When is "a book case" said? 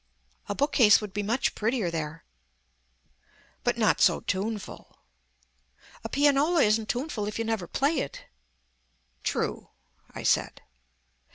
0.49-0.99